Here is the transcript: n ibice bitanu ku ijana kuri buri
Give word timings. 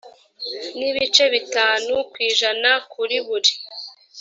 n 0.77 0.79
ibice 0.89 1.23
bitanu 1.33 1.93
ku 2.11 2.17
ijana 2.29 2.71
kuri 2.91 3.17
buri 3.27 3.51